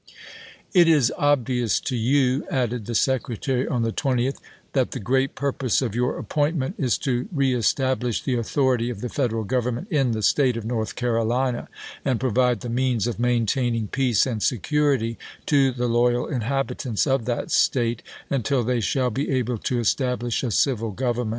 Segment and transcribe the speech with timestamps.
[0.73, 4.39] "It is obvious to you," added the Secretary on the 20th,"
[4.73, 9.45] that the great purpose of your appointment is to reestablish the authority of the Federal
[9.45, 11.67] Gov ernment in the State of North Carolina,
[12.03, 17.25] and pro vide the means of maintaining peace and security to the loyal inhabitants of
[17.25, 21.29] that State, until they shall be able to establish a civil government."